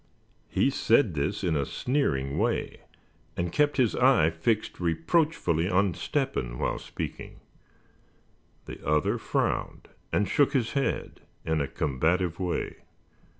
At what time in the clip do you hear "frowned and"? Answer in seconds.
9.19-10.27